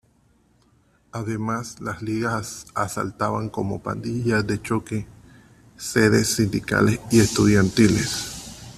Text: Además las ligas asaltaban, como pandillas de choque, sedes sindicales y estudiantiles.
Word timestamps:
Además 1.11 1.79
las 1.79 2.01
ligas 2.01 2.65
asaltaban, 2.73 3.49
como 3.49 3.83
pandillas 3.83 4.47
de 4.47 4.59
choque, 4.59 5.05
sedes 5.77 6.37
sindicales 6.37 6.99
y 7.11 7.19
estudiantiles. 7.19 8.63